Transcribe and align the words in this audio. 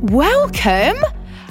Welcome. 0.00 1.02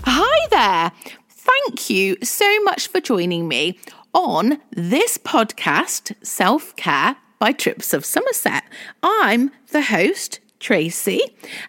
Hi 0.05 0.47
there. 0.51 0.92
Thank 1.29 1.90
you 1.90 2.16
so 2.24 2.63
much 2.63 2.87
for 2.87 3.01
joining 3.01 3.50
me 3.50 3.77
on 4.14 4.59
this 4.71 5.17
podcast, 5.17 6.16
Self 6.25 6.73
Care 6.78 7.17
by 7.39 7.51
Tripps 7.51 7.94
of 7.94 8.05
Somerset. 8.05 8.64
I'm 9.04 9.52
the 9.71 9.82
host, 9.82 10.39
Tracey, 10.62 11.20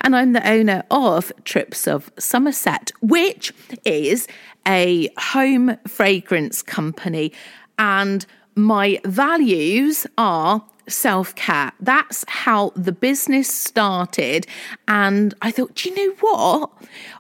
and 0.03 0.15
I'm 0.15 0.35
the 0.35 0.49
owner 0.49 0.85
of 0.89 1.33
Tripps 1.43 1.89
of 1.89 2.13
Somerset, 2.17 2.93
which 3.01 3.53
is 3.85 4.29
a 4.65 5.09
home 5.19 5.77
fragrance 5.89 6.63
company. 6.63 7.33
And 7.77 8.25
my 8.55 9.01
values 9.05 10.07
are 10.17 10.65
self 10.89 11.35
care. 11.35 11.73
That's 11.81 12.25
how 12.29 12.73
the 12.75 12.93
business 12.93 13.49
started. 13.49 14.47
And 14.87 15.35
I 15.43 15.51
thought, 15.51 15.75
do 15.75 15.89
you 15.91 15.95
know 15.95 16.15
what? 16.21 16.71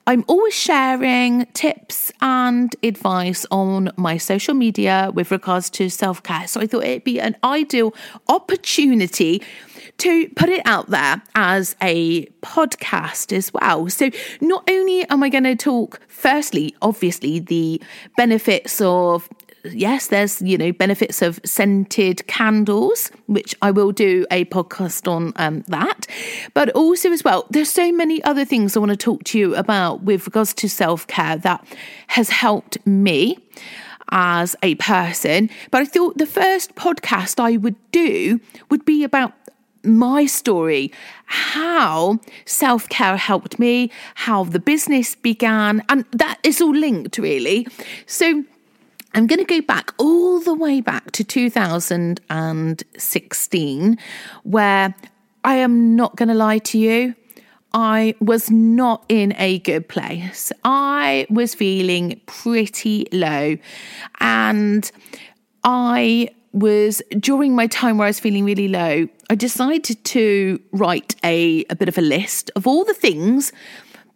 I'm 0.06 0.24
always 0.26 0.54
sharing 0.54 1.46
tips 1.52 2.10
and 2.20 2.74
advice 2.82 3.44
on 3.50 3.90
my 3.96 4.16
social 4.16 4.54
media 4.54 5.10
with 5.12 5.30
regards 5.30 5.70
to 5.70 5.88
self 5.88 6.22
care. 6.22 6.46
So 6.46 6.60
I 6.60 6.66
thought 6.66 6.84
it'd 6.84 7.04
be 7.04 7.20
an 7.20 7.36
ideal 7.44 7.94
opportunity 8.28 9.42
to 9.98 10.28
put 10.30 10.48
it 10.48 10.62
out 10.64 10.88
there 10.90 11.20
as 11.34 11.74
a 11.82 12.26
podcast 12.42 13.36
as 13.36 13.52
well. 13.52 13.88
So 13.88 14.10
not 14.40 14.68
only 14.70 15.08
am 15.10 15.22
I 15.22 15.28
going 15.28 15.44
to 15.44 15.56
talk, 15.56 16.00
firstly, 16.08 16.74
obviously, 16.80 17.40
the 17.40 17.82
benefits 18.16 18.80
of 18.80 19.28
yes, 19.72 20.08
there's, 20.08 20.42
you 20.42 20.58
know, 20.58 20.72
benefits 20.72 21.22
of 21.22 21.40
scented 21.44 22.26
candles, 22.26 23.10
which 23.26 23.54
I 23.62 23.70
will 23.70 23.92
do 23.92 24.26
a 24.30 24.44
podcast 24.46 25.10
on 25.10 25.32
um, 25.36 25.62
that. 25.68 26.06
But 26.54 26.70
also, 26.70 27.12
as 27.12 27.24
well, 27.24 27.46
there's 27.50 27.70
so 27.70 27.92
many 27.92 28.22
other 28.24 28.44
things 28.44 28.76
I 28.76 28.80
want 28.80 28.90
to 28.90 28.96
talk 28.96 29.24
to 29.24 29.38
you 29.38 29.54
about 29.54 30.02
with 30.02 30.26
regards 30.26 30.54
to 30.54 30.68
self 30.68 31.06
care 31.06 31.36
that 31.38 31.64
has 32.08 32.30
helped 32.30 32.84
me 32.86 33.38
as 34.10 34.56
a 34.62 34.74
person. 34.76 35.50
But 35.70 35.82
I 35.82 35.84
thought 35.84 36.18
the 36.18 36.26
first 36.26 36.74
podcast 36.74 37.40
I 37.40 37.56
would 37.56 37.76
do 37.90 38.40
would 38.70 38.84
be 38.84 39.04
about 39.04 39.32
my 39.84 40.26
story, 40.26 40.92
how 41.26 42.18
self 42.44 42.88
care 42.88 43.16
helped 43.16 43.58
me, 43.58 43.90
how 44.14 44.44
the 44.44 44.58
business 44.58 45.14
began, 45.14 45.82
and 45.88 46.04
that 46.12 46.38
is 46.42 46.60
all 46.60 46.74
linked 46.74 47.18
really. 47.18 47.66
So, 48.06 48.44
I'm 49.14 49.26
going 49.26 49.38
to 49.38 49.44
go 49.44 49.62
back 49.62 49.94
all 49.98 50.40
the 50.40 50.54
way 50.54 50.80
back 50.80 51.12
to 51.12 51.22
2016, 51.24 53.98
where 54.42 54.94
I 55.44 55.54
am 55.54 55.96
not 55.96 56.16
going 56.16 56.28
to 56.28 56.34
lie 56.34 56.58
to 56.58 56.78
you. 56.78 57.14
I 57.72 58.14
was 58.20 58.50
not 58.50 59.04
in 59.08 59.34
a 59.36 59.60
good 59.60 59.88
place. 59.88 60.52
I 60.64 61.26
was 61.30 61.54
feeling 61.54 62.20
pretty 62.26 63.06
low. 63.12 63.56
And 64.20 64.90
I 65.64 66.28
was, 66.52 67.02
during 67.18 67.54
my 67.54 67.66
time 67.66 67.98
where 67.98 68.06
I 68.06 68.10
was 68.10 68.20
feeling 68.20 68.44
really 68.44 68.68
low, 68.68 69.08
I 69.30 69.34
decided 69.34 70.02
to 70.04 70.60
write 70.72 71.16
a, 71.22 71.64
a 71.68 71.76
bit 71.76 71.88
of 71.88 71.98
a 71.98 72.02
list 72.02 72.50
of 72.56 72.66
all 72.66 72.84
the 72.84 72.94
things 72.94 73.52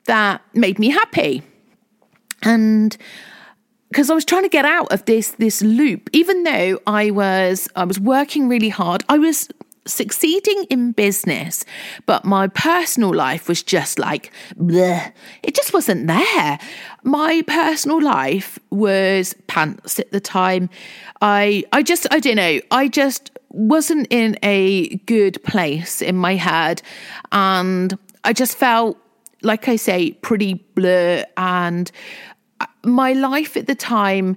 that 0.05 0.43
made 0.55 0.79
me 0.79 0.91
happy. 0.91 1.43
And 2.43 2.97
because 3.93 4.09
I 4.09 4.15
was 4.15 4.25
trying 4.25 4.45
to 4.45 4.49
get 4.49 4.65
out 4.65 4.91
of 4.91 5.05
this 5.05 5.33
this 5.33 5.61
loop 5.61 6.09
even 6.13 6.45
though 6.45 6.81
I 6.87 7.11
was 7.11 7.69
I 7.77 7.85
was 7.85 8.01
working 8.01 8.49
really 8.49 8.71
hard. 8.71 9.05
I 9.09 9.19
was 9.19 9.49
succeeding 9.85 10.65
in 10.71 10.93
business 10.93 11.65
but 12.07 12.25
my 12.25 12.47
personal 12.47 13.13
life 13.13 13.49
was 13.49 13.65
just 13.65 13.99
like 13.99 14.31
bleh. 14.57 15.13
it 15.43 15.55
just 15.55 15.75
wasn't 15.75 16.07
there. 16.07 16.59
My 17.03 17.43
personal 17.47 18.01
life 18.01 18.59
was 18.71 19.35
pants 19.47 19.99
at 19.99 20.11
the 20.11 20.21
time. 20.21 20.71
I 21.21 21.65
I 21.73 21.83
just 21.83 22.07
I 22.11 22.19
don't 22.19 22.37
know. 22.37 22.61
I 22.71 22.89
just 22.89 23.31
wasn't 23.51 24.07
in 24.09 24.39
a 24.43 24.97
good 25.05 25.43
place 25.45 26.01
in 26.01 26.17
my 26.17 26.37
head 26.37 26.81
and 27.31 27.99
I 28.25 28.33
just 28.33 28.57
felt 28.57 28.97
like 29.43 29.69
I 29.69 29.77
say 29.77 30.13
pretty 30.13 30.55
blur 30.75 31.25
and 31.37 31.91
my 32.85 33.13
life 33.13 33.57
at 33.57 33.67
the 33.67 33.75
time 33.75 34.37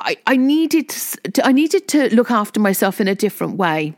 I, 0.00 0.16
I 0.26 0.36
needed 0.36 0.88
to, 0.88 1.46
I 1.46 1.52
needed 1.52 1.86
to 1.88 2.14
look 2.14 2.30
after 2.30 2.58
myself 2.58 3.00
in 3.00 3.08
a 3.08 3.14
different 3.14 3.56
way. 3.56 3.94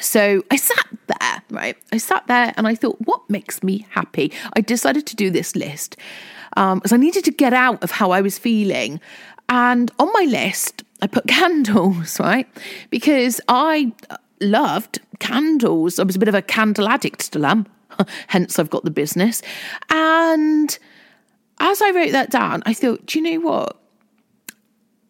So 0.00 0.42
I 0.50 0.56
sat 0.56 0.86
there, 1.06 1.42
right? 1.50 1.76
I 1.92 1.98
sat 1.98 2.26
there 2.26 2.52
and 2.56 2.66
I 2.66 2.74
thought, 2.74 2.96
what 3.00 3.28
makes 3.30 3.62
me 3.62 3.86
happy? 3.90 4.32
I 4.54 4.60
decided 4.60 5.06
to 5.06 5.16
do 5.16 5.30
this 5.30 5.54
list 5.54 5.96
um, 6.56 6.78
because 6.78 6.92
I 6.92 6.96
needed 6.96 7.24
to 7.24 7.30
get 7.30 7.54
out 7.54 7.82
of 7.82 7.92
how 7.92 8.10
I 8.10 8.20
was 8.20 8.38
feeling. 8.38 9.00
And 9.48 9.90
on 9.98 10.10
my 10.12 10.24
list, 10.24 10.82
I 11.00 11.06
put 11.06 11.26
candles, 11.28 12.18
right? 12.20 12.48
Because 12.90 13.40
I 13.48 13.92
loved 14.40 15.00
candles. 15.20 15.98
I 15.98 16.02
was 16.02 16.16
a 16.16 16.18
bit 16.18 16.28
of 16.28 16.34
a 16.34 16.42
candle 16.42 16.88
addict 16.88 17.22
still 17.22 17.46
am. 17.46 17.66
Hence, 18.26 18.58
I've 18.58 18.70
got 18.70 18.84
the 18.84 18.90
business. 18.90 19.42
And 19.90 20.76
as 21.58 21.82
I 21.82 21.90
wrote 21.90 22.12
that 22.12 22.30
down, 22.30 22.62
I 22.66 22.74
thought, 22.74 23.06
do 23.06 23.18
you 23.18 23.38
know 23.38 23.46
what? 23.46 23.80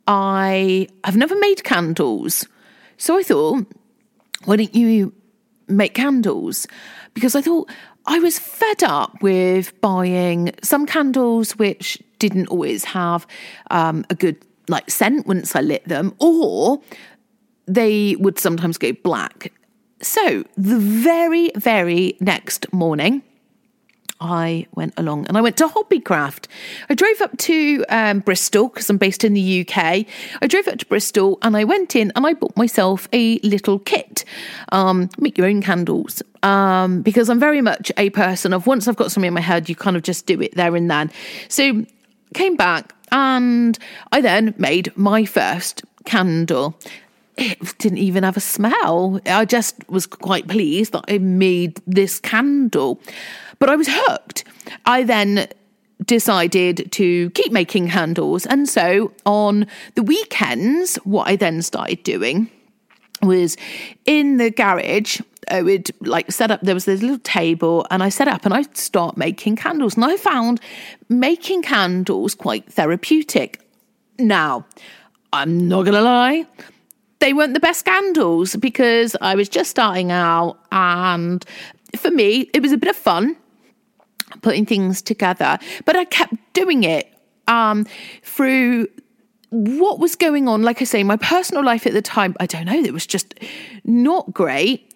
I 0.07 0.89
have 1.05 1.17
never 1.17 1.39
made 1.39 1.65
candles. 1.65 2.47
So 2.97 3.19
I 3.19 3.23
thought, 3.23 3.67
why 4.45 4.57
don't 4.57 4.75
you 4.75 5.15
make 5.69 5.95
candles? 5.95 6.67
Because 7.15 7.35
I 7.35 7.41
thought 7.41 7.71
I 8.07 8.19
was 8.19 8.39
fed 8.39 8.83
up 8.83 9.23
with 9.23 9.79
buying 9.81 10.53
some 10.63 10.85
candles 10.85 11.53
which 11.53 12.03
didn't 12.19 12.49
always 12.49 12.85
have 12.85 13.27
um, 13.71 14.05
a 14.11 14.15
good 14.15 14.37
like 14.69 14.91
scent 14.91 15.27
once 15.27 15.55
I 15.57 15.61
lit 15.61 15.87
them, 15.87 16.15
or 16.19 16.81
they 17.67 18.17
would 18.17 18.39
sometimes 18.39 18.79
go 18.79 18.93
black. 18.93 19.53
So 20.03 20.45
the 20.57 20.79
very, 20.79 21.51
very 21.57 22.17
next 22.21 22.71
morning, 22.73 23.23
I 24.25 24.67
went 24.75 24.95
along 24.97 25.27
and 25.27 25.37
I 25.37 25.43
went 25.43 25.59
to 25.59 25.69
Hobbycraft. 25.69 26.47
I 26.89 26.95
drove 26.95 27.21
up 27.21 27.37
to 27.37 27.85
um, 27.91 28.21
Bristol 28.21 28.69
because 28.69 28.89
I'm 28.89 28.97
based 28.97 29.23
in 29.23 29.35
the 29.35 29.61
UK. 29.61 29.77
I 30.41 30.47
drove 30.49 30.67
up 30.67 30.79
to 30.79 30.87
Bristol 30.87 31.39
and 31.43 31.55
I 31.57 31.65
went 31.65 31.95
in 31.95 32.11
and 32.17 32.27
I 32.27 32.33
bought 32.33 32.57
myself 32.57 33.07
a 33.13 33.39
little 33.41 33.79
kit. 33.79 34.25
Um, 34.73 35.11
make 35.19 35.37
your 35.37 35.47
own 35.47 35.61
candles. 35.61 36.23
Um, 36.43 37.03
because 37.03 37.29
I'm 37.29 37.39
very 37.39 37.61
much 37.61 37.93
a 37.99 38.09
person 38.11 38.55
of 38.55 38.67
once 38.67 38.89
I've 38.89 38.97
got 38.97 39.13
something 39.13 39.29
in 39.29 39.35
my 39.35 39.41
head, 39.41 39.69
you 39.69 39.77
kind 39.77 39.95
of 39.95 40.03
just 40.03 40.25
do 40.25 40.41
it 40.41 40.55
there 40.55 40.75
and 40.75 40.91
then. 40.91 41.11
So 41.49 41.85
came 42.33 42.57
back 42.57 42.95
and 43.13 43.79
I 44.11 44.23
then 44.23 44.55
made 44.57 44.91
my 44.97 45.27
first 45.27 45.85
candle 46.07 46.79
it 47.37 47.79
didn't 47.79 47.99
even 47.99 48.23
have 48.23 48.37
a 48.37 48.41
smell. 48.41 49.21
I 49.27 49.45
just 49.45 49.77
was 49.89 50.07
quite 50.07 50.49
pleased 50.49 50.93
that 50.93 51.05
I 51.09 51.19
made 51.19 51.81
this 51.87 52.21
candle. 52.21 53.01
But 53.59 53.71
I 53.71 53.77
was 53.77 53.89
hooked. 53.91 54.45
I 54.87 55.03
then 55.03 55.49
decided 56.05 56.91
to 56.93 57.31
keep 57.31 57.53
making 57.53 57.89
candles. 57.89 58.47
And 58.47 58.69
so 58.69 59.13
on 59.25 59.67
the 59.95 60.03
weekends, 60.03 60.97
what 61.05 61.29
I 61.29 61.37
then 61.37 61.63
started 61.63 62.03
doing 62.03 62.51
was 63.23 63.57
in 64.05 64.37
the 64.37 64.51
garage. 64.51 65.21
I 65.51 65.63
would 65.63 65.91
like 66.01 66.31
set 66.33 66.51
up, 66.51 66.61
there 66.63 66.75
was 66.75 66.85
this 66.85 67.03
little 67.03 67.19
table, 67.19 67.87
and 67.91 68.03
I 68.03 68.09
set 68.09 68.29
up 68.29 68.45
and 68.45 68.55
I'd 68.55 68.77
start 68.77 69.17
making 69.17 69.57
candles. 69.57 69.95
And 69.95 70.05
I 70.05 70.17
found 70.17 70.61
making 71.09 71.63
candles 71.63 72.35
quite 72.35 72.71
therapeutic. 72.73 73.61
Now, 74.19 74.67
I'm 75.33 75.69
not 75.69 75.83
going 75.83 75.95
to 75.95 76.03
lie, 76.03 76.47
they 77.21 77.33
weren't 77.33 77.55
the 77.55 77.61
best 77.61 77.85
candles 77.85 78.57
because 78.57 79.17
I 79.21 79.35
was 79.35 79.49
just 79.49 79.71
starting 79.71 80.11
out. 80.11 80.59
And 80.73 81.45
for 81.97 82.11
me, 82.11 82.51
it 82.53 82.63
was 82.63 82.73
a 82.73 82.77
bit 82.77 82.89
of 82.89 82.97
fun 82.97 83.37
putting 84.43 84.67
things 84.67 85.03
together. 85.03 85.59
But 85.85 85.97
I 85.97 86.05
kept 86.05 86.35
doing 86.53 86.85
it 86.85 87.13
um, 87.49 87.87
through 88.23 88.89
what 89.51 89.99
was 89.99 90.17
going 90.17 90.49
on. 90.49 90.63
Like 90.63 90.83
I 90.83 90.85
say, 90.85 91.05
my 91.05 91.17
personal 91.17 91.65
life 91.65 91.87
at 91.87 91.93
the 91.93 92.03
time, 92.03 92.35
I 92.41 92.47
don't 92.47 92.67
know, 92.67 92.75
it 92.75 92.93
was 92.93 93.07
just 93.07 93.35
not 93.85 94.33
great. 94.33 94.91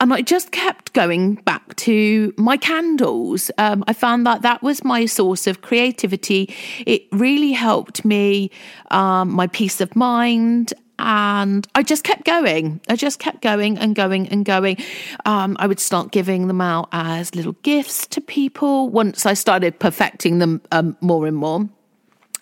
And 0.00 0.14
I 0.14 0.22
just 0.22 0.52
kept 0.52 0.92
going 0.92 1.34
back 1.36 1.74
to 1.76 2.32
my 2.36 2.56
candles. 2.56 3.50
Um, 3.58 3.82
I 3.88 3.92
found 3.92 4.24
that 4.26 4.42
that 4.42 4.62
was 4.62 4.84
my 4.84 5.06
source 5.06 5.48
of 5.48 5.60
creativity. 5.60 6.54
It 6.86 7.08
really 7.10 7.50
helped 7.50 8.04
me, 8.04 8.52
um, 8.92 9.32
my 9.32 9.48
peace 9.48 9.80
of 9.80 9.96
mind, 9.96 10.72
and 10.98 11.66
I 11.74 11.82
just 11.82 12.04
kept 12.04 12.24
going. 12.24 12.80
I 12.88 12.96
just 12.96 13.18
kept 13.18 13.40
going 13.40 13.78
and 13.78 13.94
going 13.94 14.28
and 14.28 14.44
going. 14.44 14.78
Um, 15.24 15.56
I 15.60 15.66
would 15.66 15.80
start 15.80 16.10
giving 16.10 16.48
them 16.48 16.60
out 16.60 16.88
as 16.92 17.34
little 17.34 17.54
gifts 17.62 18.06
to 18.08 18.20
people 18.20 18.88
once 18.88 19.24
I 19.24 19.34
started 19.34 19.78
perfecting 19.78 20.38
them 20.38 20.60
um, 20.72 20.96
more 21.00 21.26
and 21.26 21.36
more. 21.36 21.68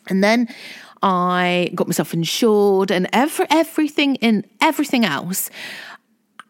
And 0.08 0.24
then 0.24 0.48
I 1.02 1.70
got 1.74 1.86
myself 1.86 2.14
insured 2.14 2.90
and 2.90 3.08
every, 3.12 3.46
everything 3.50 4.16
in 4.16 4.46
everything 4.60 5.04
else, 5.04 5.50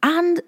and 0.02 0.40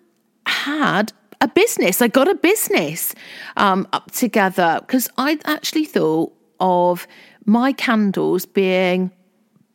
had 0.46 1.12
a 1.40 1.48
business. 1.48 2.00
I 2.00 2.08
got 2.08 2.28
a 2.28 2.34
business 2.34 3.14
um, 3.56 3.86
up 3.92 4.10
together 4.12 4.78
because 4.80 5.08
I 5.18 5.38
actually 5.44 5.84
thought 5.84 6.32
of 6.60 7.06
my 7.44 7.72
candles 7.72 8.46
being 8.46 9.10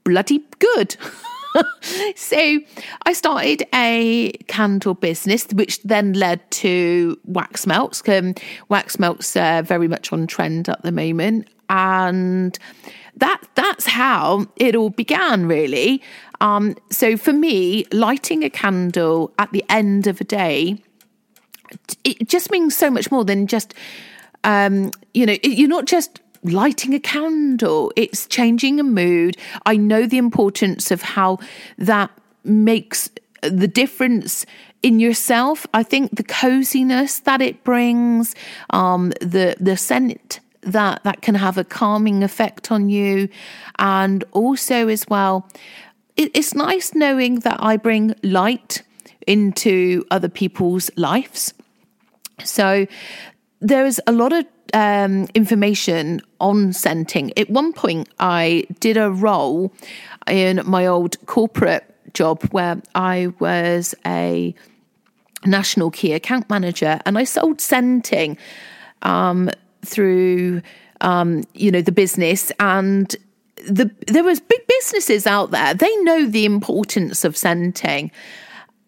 bloody 0.03 0.43
good. 0.59 0.95
so 2.15 2.59
I 3.05 3.13
started 3.13 3.63
a 3.73 4.31
candle 4.47 4.93
business, 4.93 5.45
which 5.53 5.81
then 5.83 6.13
led 6.13 6.49
to 6.51 7.19
wax 7.25 7.67
melts. 7.67 8.07
Um, 8.07 8.35
wax 8.69 8.99
melts 8.99 9.35
are 9.35 9.61
very 9.61 9.87
much 9.87 10.11
on 10.11 10.27
trend 10.27 10.69
at 10.69 10.81
the 10.83 10.91
moment, 10.91 11.47
and 11.69 12.57
that 13.17 13.41
that's 13.55 13.85
how 13.85 14.47
it 14.55 14.75
all 14.75 14.89
began, 14.89 15.45
really. 15.45 16.01
Um, 16.41 16.75
so 16.89 17.15
for 17.15 17.33
me, 17.33 17.85
lighting 17.91 18.43
a 18.43 18.49
candle 18.49 19.33
at 19.39 19.51
the 19.51 19.63
end 19.69 20.07
of 20.07 20.19
a 20.19 20.25
day, 20.25 20.77
it 22.03 22.27
just 22.27 22.51
means 22.51 22.75
so 22.75 22.89
much 22.91 23.11
more 23.11 23.23
than 23.23 23.47
just, 23.47 23.73
um, 24.43 24.91
you 25.13 25.25
know, 25.25 25.37
you're 25.43 25.69
not 25.69 25.85
just 25.85 26.19
lighting 26.43 26.93
a 26.93 26.99
candle, 26.99 27.91
it's 27.95 28.27
changing 28.27 28.79
a 28.79 28.83
mood. 28.83 29.37
I 29.65 29.77
know 29.77 30.05
the 30.05 30.17
importance 30.17 30.91
of 30.91 31.01
how 31.01 31.39
that 31.77 32.11
makes 32.43 33.09
the 33.41 33.67
difference 33.67 34.45
in 34.81 34.99
yourself. 34.99 35.65
I 35.73 35.83
think 35.83 36.15
the 36.15 36.23
coziness 36.23 37.19
that 37.19 37.41
it 37.41 37.63
brings, 37.63 38.35
um, 38.69 39.09
the 39.21 39.55
the 39.59 39.77
scent 39.77 40.39
that 40.61 41.03
that 41.03 41.21
can 41.21 41.35
have 41.35 41.57
a 41.57 41.63
calming 41.63 42.23
effect 42.23 42.71
on 42.71 42.89
you, 42.89 43.29
and 43.79 44.23
also 44.31 44.87
as 44.87 45.05
well, 45.09 45.47
it, 46.15 46.31
it's 46.35 46.53
nice 46.53 46.93
knowing 46.93 47.39
that 47.39 47.57
I 47.61 47.77
bring 47.77 48.15
light 48.23 48.83
into 49.25 50.05
other 50.11 50.29
people's 50.29 50.91
lives. 50.97 51.53
So 52.43 52.87
there's 53.61 53.99
a 54.05 54.11
lot 54.11 54.33
of 54.33 54.45
um, 54.73 55.27
information 55.33 56.21
on 56.39 56.73
scenting. 56.73 57.31
At 57.37 57.49
one 57.49 57.73
point, 57.73 58.09
I 58.19 58.65
did 58.79 58.97
a 58.97 59.11
role 59.11 59.73
in 60.27 60.61
my 60.65 60.85
old 60.85 61.23
corporate 61.25 61.89
job 62.13 62.43
where 62.51 62.81
I 62.95 63.33
was 63.39 63.95
a 64.05 64.53
national 65.45 65.91
key 65.91 66.13
account 66.13 66.49
manager 66.49 66.99
and 67.05 67.17
I 67.17 67.23
sold 67.23 67.59
scenting 67.59 68.37
um, 69.01 69.49
through 69.85 70.61
um, 71.01 71.43
you 71.53 71.71
know 71.71 71.81
the 71.81 71.91
business. 71.91 72.51
And 72.59 73.15
the 73.67 73.91
there 74.07 74.23
was 74.23 74.39
big 74.39 74.65
businesses 74.67 75.27
out 75.27 75.51
there. 75.51 75.73
They 75.73 75.95
know 75.97 76.25
the 76.25 76.45
importance 76.45 77.23
of 77.23 77.37
scenting 77.37 78.11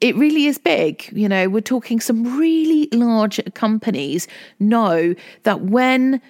it 0.01 0.15
really 0.15 0.45
is 0.45 0.57
big. 0.57 1.09
You 1.11 1.29
know, 1.29 1.49
we're 1.49 1.61
talking 1.61 1.99
some 1.99 2.37
really 2.37 2.89
large 2.91 3.39
companies 3.53 4.27
know 4.59 5.15
that 5.43 5.61
when 5.61 6.21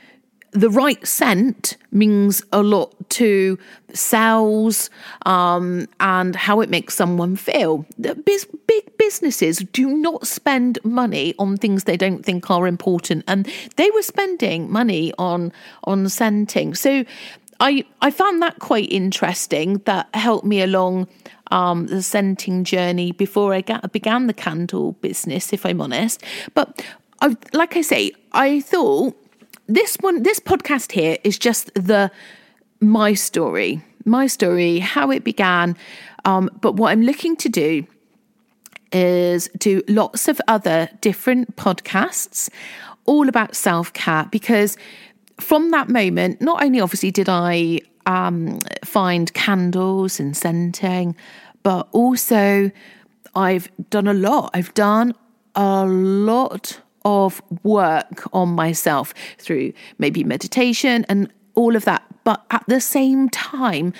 the 0.56 0.70
right 0.70 1.06
scent 1.06 1.76
means 1.92 2.42
a 2.54 2.64
lot 2.64 2.94
to 3.10 3.60
sales 3.94 4.90
um, 5.26 5.86
and 6.00 6.34
how 6.34 6.62
it 6.62 6.70
makes 6.70 6.96
someone 6.96 7.36
feel. 7.36 7.86
Big, 8.00 8.40
big 8.66 8.98
businesses 8.98 9.58
do 9.74 9.98
not 9.98 10.26
spend 10.26 10.80
money 10.86 11.36
on 11.40 11.58
things 11.58 11.84
they 11.84 11.98
don't 11.98 12.26
think 12.26 12.50
are 12.50 12.68
important, 12.68 13.26
and 13.28 13.50
they 13.76 13.92
were 13.92 14.02
spending 14.02 14.72
money 14.72 15.12
on 15.18 15.52
on 15.84 16.08
scenting. 16.08 16.74
So 16.74 17.04
I 17.60 17.86
I 18.02 18.12
found 18.12 18.42
that 18.42 18.60
quite 18.60 18.92
interesting. 18.92 19.81
That 19.86 20.07
helped 20.13 20.46
me 20.46 20.62
along 20.62 21.07
um, 21.52 21.88
the 21.88 22.02
scenting 22.02 22.63
journey 22.63 23.12
before 23.12 23.54
I 23.54 23.62
got, 23.62 23.92
began 23.92 24.28
the 24.28 24.34
candle 24.34 24.94
business, 24.94 25.54
if 25.54 25.66
I'm 25.66 25.81
honest. 25.81 26.24
But 26.54 26.84
I, 27.22 27.36
like 27.54 27.75
I 27.78 27.81
say, 27.81 28.12
I 28.31 28.62
thought 28.62 29.16
this 29.68 29.96
one, 30.02 30.24
this 30.24 30.40
podcast 30.40 30.92
here 30.92 31.18
is 31.24 31.38
just 31.38 31.74
the 31.74 32.12
my 32.81 33.13
story, 33.13 33.81
my 34.06 34.28
story, 34.28 34.80
how 34.80 35.12
it 35.12 35.24
began. 35.24 35.78
Um, 36.25 36.50
but 36.62 36.74
what 36.74 36.92
I'm 36.92 37.04
looking 37.04 37.36
to 37.38 37.50
do 37.50 37.88
is 38.92 39.50
do 39.58 39.81
lots 39.88 40.28
of 40.28 40.40
other 40.48 40.90
different 41.01 41.56
podcasts 41.56 42.50
all 43.06 43.28
about 43.30 43.56
self 43.56 43.94
care 43.94 44.28
because 44.31 44.78
from 45.40 45.72
that 45.72 45.90
moment, 45.90 46.42
not 46.42 46.64
only 46.64 46.80
obviously 46.80 47.12
did 47.12 47.30
I 47.30 47.80
um, 48.06 48.60
find 48.84 49.34
candles 49.34 50.20
and 50.20 50.36
scenting, 50.36 51.16
but 51.64 51.88
also 51.92 52.72
I've 53.36 53.70
done 53.90 54.08
a 54.08 54.14
lot. 54.14 54.52
I've 54.54 54.74
done 54.74 55.14
a 55.56 55.86
lot 55.86 56.80
of 57.04 57.42
work 57.64 58.24
on 58.34 58.50
myself 58.50 59.14
through 59.38 59.74
maybe 59.98 60.24
meditation 60.24 61.06
and 61.10 61.32
all 61.54 61.76
of 61.76 61.86
that. 61.86 62.04
But 62.24 62.44
at 62.52 62.64
the 62.68 62.82
same 62.82 63.30
time, 63.30 63.94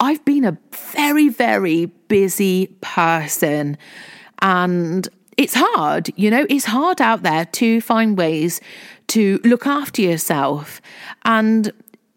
I've 0.00 0.24
been 0.24 0.44
a 0.44 0.56
very, 0.70 1.28
very 1.28 1.86
busy 1.86 2.68
person. 2.80 3.76
And 4.40 5.08
it's 5.36 5.54
hard, 5.54 6.10
you 6.16 6.30
know, 6.30 6.46
it's 6.48 6.66
hard 6.66 7.00
out 7.00 7.22
there 7.22 7.44
to 7.44 7.80
find 7.80 8.16
ways 8.16 8.60
to 9.08 9.40
look 9.44 9.66
after 9.66 10.02
yourself. 10.02 10.80
And 11.24 11.72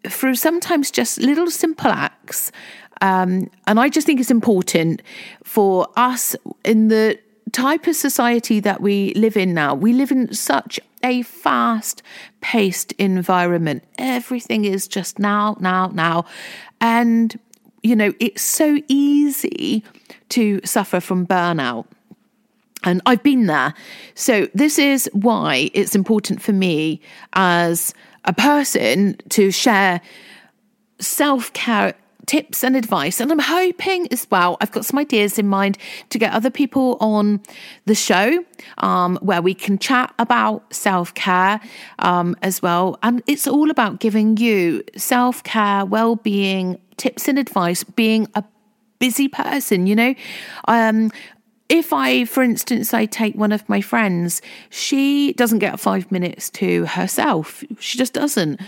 through 0.06 0.36
sometimes 0.36 0.90
just 0.90 1.18
little 1.18 1.50
simple 1.50 1.90
acts. 1.90 2.52
Um, 3.00 3.50
and 3.66 3.78
I 3.78 3.88
just 3.88 4.06
think 4.06 4.20
it's 4.20 4.30
important 4.30 5.02
for 5.44 5.88
us 5.96 6.34
in 6.64 6.88
the 6.88 7.18
type 7.52 7.86
of 7.86 7.96
society 7.96 8.60
that 8.60 8.80
we 8.80 9.14
live 9.14 9.36
in 9.36 9.54
now. 9.54 9.74
We 9.74 9.92
live 9.92 10.10
in 10.10 10.32
such 10.34 10.80
a 11.02 11.22
fast 11.22 12.02
paced 12.40 12.92
environment. 12.92 13.84
Everything 13.98 14.64
is 14.64 14.88
just 14.88 15.18
now, 15.18 15.56
now, 15.60 15.88
now. 15.88 16.24
And, 16.80 17.38
you 17.82 17.94
know, 17.94 18.12
it's 18.18 18.42
so 18.42 18.78
easy 18.88 19.84
to 20.30 20.60
suffer 20.64 21.00
from 21.00 21.26
burnout. 21.26 21.86
And 22.88 23.02
I've 23.06 23.22
been 23.22 23.46
there. 23.46 23.74
So, 24.14 24.48
this 24.54 24.78
is 24.78 25.10
why 25.12 25.70
it's 25.74 25.94
important 25.94 26.40
for 26.40 26.52
me 26.52 27.00
as 27.34 27.92
a 28.24 28.32
person 28.32 29.16
to 29.28 29.50
share 29.50 30.00
self 31.00 31.52
care 31.52 31.94
tips 32.24 32.62
and 32.62 32.76
advice. 32.76 33.20
And 33.20 33.32
I'm 33.32 33.38
hoping 33.38 34.06
as 34.12 34.26
well, 34.30 34.58
I've 34.60 34.70
got 34.70 34.84
some 34.84 34.98
ideas 34.98 35.38
in 35.38 35.48
mind 35.48 35.78
to 36.10 36.18
get 36.18 36.32
other 36.32 36.50
people 36.50 36.96
on 37.00 37.40
the 37.86 37.94
show 37.94 38.44
um, 38.78 39.18
where 39.22 39.42
we 39.42 39.54
can 39.54 39.78
chat 39.78 40.14
about 40.18 40.72
self 40.72 41.14
care 41.14 41.60
um, 41.98 42.36
as 42.42 42.62
well. 42.62 42.98
And 43.02 43.22
it's 43.26 43.46
all 43.46 43.70
about 43.70 43.98
giving 43.98 44.36
you 44.36 44.82
self 44.96 45.42
care, 45.42 45.84
well 45.84 46.16
being 46.16 46.78
tips 46.96 47.28
and 47.28 47.38
advice, 47.38 47.82
being 47.84 48.28
a 48.34 48.44
busy 48.98 49.28
person, 49.28 49.86
you 49.86 49.96
know. 49.96 50.14
Um, 50.66 51.10
if 51.68 51.92
I, 51.92 52.24
for 52.24 52.42
instance, 52.42 52.94
I 52.94 53.06
take 53.06 53.34
one 53.34 53.52
of 53.52 53.68
my 53.68 53.80
friends, 53.80 54.40
she 54.70 55.32
doesn't 55.34 55.58
get 55.58 55.78
five 55.78 56.10
minutes 56.10 56.50
to 56.50 56.86
herself. 56.86 57.62
She 57.78 57.98
just 57.98 58.14
doesn't. 58.14 58.60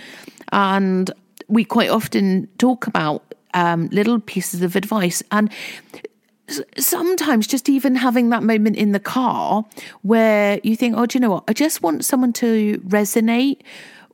And 0.52 1.10
we 1.48 1.64
quite 1.64 1.90
often 1.90 2.48
talk 2.58 2.86
about 2.86 3.34
um, 3.54 3.88
little 3.88 4.20
pieces 4.20 4.62
of 4.62 4.76
advice. 4.76 5.22
And 5.32 5.50
sometimes 6.76 7.46
just 7.46 7.68
even 7.68 7.94
having 7.94 8.30
that 8.30 8.42
moment 8.42 8.76
in 8.76 8.92
the 8.92 9.00
car 9.00 9.64
where 10.02 10.60
you 10.62 10.76
think, 10.76 10.96
oh, 10.96 11.06
do 11.06 11.16
you 11.16 11.20
know 11.20 11.30
what? 11.30 11.44
I 11.48 11.52
just 11.52 11.82
want 11.82 12.04
someone 12.04 12.32
to 12.34 12.78
resonate 12.86 13.60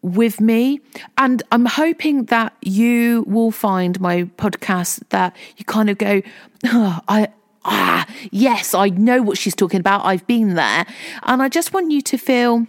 with 0.03 0.41
me. 0.41 0.81
And 1.19 1.43
I'm 1.51 1.67
hoping 1.67 2.27
that 2.27 2.55
you 2.63 3.25
will 3.27 3.51
find 3.51 4.01
my 4.01 4.25
podcast 4.39 5.01
that 5.09 5.35
you 5.57 5.65
kind 5.65 5.91
of 5.91 5.99
go, 5.99 6.23
oh, 6.67 7.01
I, 7.09 7.29
ah, 7.67 8.07
yes, 8.31 8.75
I 8.75 8.89
know 8.89 9.23
what 9.23 9.39
she's 9.39 9.55
talking 9.55 9.81
about. 9.81 10.05
I've 10.05 10.27
been 10.27 10.55
there. 10.55 10.87
And 11.25 11.43
I 11.43 11.49
just 11.49 11.73
want 11.73 11.91
you 11.91 12.01
to 12.03 12.17
feel 12.17 12.67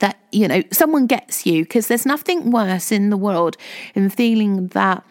that, 0.00 0.18
you 0.32 0.48
know, 0.48 0.62
someone 0.70 1.06
gets 1.06 1.46
you 1.46 1.64
because 1.64 1.88
there's 1.88 2.06
nothing 2.06 2.50
worse 2.50 2.92
in 2.92 3.10
the 3.10 3.16
world 3.16 3.56
in 3.94 4.10
feeling 4.10 4.68
that 4.68 5.04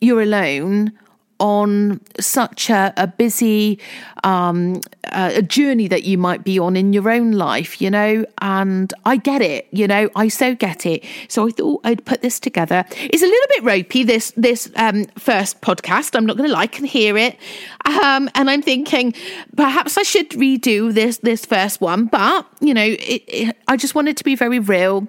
you're 0.00 0.22
alone 0.22 0.92
on 1.38 2.00
such 2.20 2.70
a, 2.70 2.92
a 2.96 3.06
busy 3.06 3.78
um, 4.22 4.80
a 5.12 5.42
journey 5.42 5.88
that 5.88 6.04
you 6.04 6.16
might 6.16 6.44
be 6.44 6.58
on 6.58 6.76
in 6.76 6.92
your 6.92 7.10
own 7.10 7.32
life, 7.32 7.80
you 7.80 7.90
know. 7.90 8.24
And 8.40 8.92
I 9.04 9.16
get 9.16 9.42
it, 9.42 9.68
you 9.70 9.86
know, 9.86 10.08
I 10.16 10.28
so 10.28 10.54
get 10.54 10.86
it. 10.86 11.04
So 11.28 11.46
I 11.46 11.50
thought 11.50 11.80
I'd 11.84 12.04
put 12.04 12.22
this 12.22 12.40
together. 12.40 12.84
It's 12.90 13.22
a 13.22 13.26
little 13.26 13.48
bit 13.50 13.64
ropey 13.64 14.04
this 14.04 14.32
this 14.36 14.70
um, 14.76 15.04
first 15.18 15.60
podcast. 15.60 16.16
I'm 16.16 16.26
not 16.26 16.36
going 16.36 16.48
to 16.48 16.54
lie, 16.54 16.70
and 16.74 16.86
hear 16.86 17.16
it, 17.16 17.36
um, 17.84 18.30
and 18.34 18.50
I'm 18.50 18.62
thinking 18.62 19.14
perhaps 19.56 19.98
I 19.98 20.02
should 20.02 20.30
redo 20.30 20.92
this 20.92 21.18
this 21.18 21.44
first 21.44 21.80
one. 21.80 22.06
But 22.06 22.46
you 22.60 22.74
know, 22.74 22.84
it, 22.84 23.24
it, 23.26 23.56
I 23.68 23.76
just 23.76 23.94
wanted 23.94 24.16
to 24.16 24.24
be 24.24 24.34
very 24.34 24.58
real 24.58 25.08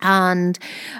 and 0.00 0.58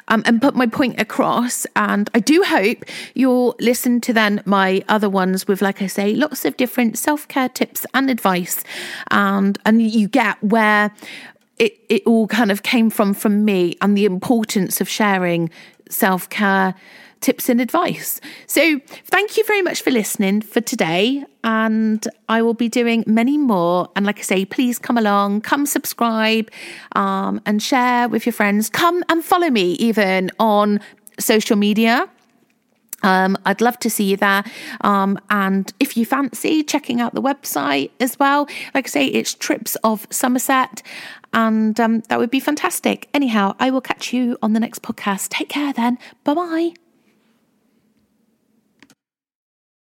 um, 0.08 0.22
and 0.26 0.40
put 0.40 0.54
my 0.54 0.66
point 0.66 1.00
across. 1.00 1.66
And 1.76 2.10
I 2.14 2.20
do 2.20 2.42
hope 2.42 2.84
you'll 3.14 3.54
listen 3.60 4.00
to 4.02 4.12
then 4.12 4.42
my 4.44 4.82
other 4.88 5.10
ones 5.10 5.46
with, 5.46 5.62
like 5.62 5.82
I 5.82 5.86
say, 5.86 6.14
lots 6.14 6.44
of 6.44 6.56
different 6.56 6.98
self 6.98 7.28
care 7.28 7.48
tips 7.48 7.86
and 7.94 8.10
advice, 8.10 8.62
and 9.10 9.58
and 9.64 9.82
you 9.82 10.08
get 10.08 10.42
where 10.42 10.92
it 11.58 11.78
it 11.88 12.02
all 12.06 12.26
kind 12.26 12.50
of 12.50 12.62
came 12.62 12.90
from 12.90 13.14
from 13.14 13.44
me 13.44 13.76
and 13.80 13.96
the 13.96 14.04
importance 14.04 14.80
of 14.80 14.88
sharing 14.88 15.50
self 15.88 16.28
care 16.28 16.74
tips 17.20 17.48
and 17.48 17.60
advice. 17.60 18.20
So, 18.46 18.80
thank 19.04 19.36
you 19.36 19.44
very 19.44 19.62
much 19.62 19.82
for 19.82 19.90
listening 19.90 20.40
for 20.42 20.60
today. 20.60 21.24
And 21.44 22.06
I 22.28 22.42
will 22.42 22.54
be 22.54 22.68
doing 22.68 23.04
many 23.06 23.38
more. 23.38 23.88
And 23.94 24.04
like 24.04 24.18
I 24.18 24.22
say, 24.22 24.44
please 24.44 24.78
come 24.78 24.98
along, 24.98 25.42
come 25.42 25.66
subscribe 25.66 26.50
um, 26.92 27.40
and 27.46 27.62
share 27.62 28.08
with 28.08 28.26
your 28.26 28.32
friends. 28.32 28.68
Come 28.68 29.04
and 29.08 29.24
follow 29.24 29.50
me 29.50 29.72
even 29.72 30.30
on 30.38 30.80
social 31.18 31.56
media. 31.56 32.08
Um, 33.02 33.36
I'd 33.44 33.60
love 33.60 33.78
to 33.80 33.90
see 33.90 34.04
you 34.04 34.16
there. 34.16 34.44
Um, 34.80 35.18
and 35.30 35.72
if 35.78 35.96
you 35.96 36.04
fancy 36.06 36.62
checking 36.62 37.00
out 37.00 37.14
the 37.14 37.22
website 37.22 37.90
as 38.00 38.18
well, 38.18 38.48
like 38.74 38.86
I 38.86 38.88
say, 38.88 39.06
it's 39.06 39.34
Tripps 39.34 39.76
of 39.84 40.06
Somerset. 40.10 40.82
And 41.32 41.78
um, 41.78 42.00
that 42.08 42.18
would 42.18 42.30
be 42.30 42.40
fantastic. 42.40 43.08
Anyhow, 43.12 43.54
I 43.60 43.70
will 43.70 43.82
catch 43.82 44.12
you 44.12 44.38
on 44.42 44.54
the 44.54 44.60
next 44.60 44.82
podcast. 44.82 45.28
Take 45.28 45.50
care 45.50 45.72
then. 45.72 45.98
Bye 46.24 46.34
bye. 46.34 46.85